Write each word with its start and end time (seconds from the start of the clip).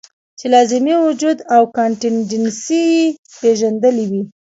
چې 0.39 0.45
لازمي 0.53 0.95
وجود 1.05 1.37
او 1.55 1.61
کانټينجنسي 1.77 2.81
ئې 2.93 3.03
پېژندلي 3.39 4.05
وے- 4.11 4.21